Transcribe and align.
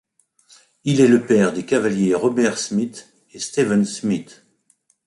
Il 0.83 0.99
est 0.99 1.07
le 1.07 1.27
père 1.27 1.53
des 1.53 1.63
cavaliers 1.63 2.15
Robert 2.15 2.57
Smith 2.57 3.13
et 3.33 3.39
Steven 3.39 3.85
Smith. 3.85 4.43